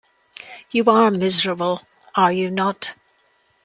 You 0.71 0.83
are 0.85 1.11
miserable, 1.11 1.83
are 2.15 2.31
you 2.33 2.49
not? 2.49 2.95